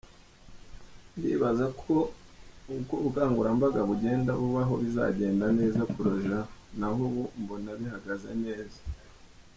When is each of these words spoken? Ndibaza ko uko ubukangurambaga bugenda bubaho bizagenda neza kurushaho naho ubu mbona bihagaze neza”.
Ndibaza 1.17 1.65
ko 1.81 1.93
uko 2.77 2.93
ubukangurambaga 3.01 3.79
bugenda 3.89 4.31
bubaho 4.39 4.73
bizagenda 4.83 5.45
neza 5.59 5.79
kurushaho 5.91 6.45
naho 6.79 6.99
ubu 7.13 7.23
mbona 7.41 7.69
bihagaze 7.79 8.31
neza”. 8.43 8.79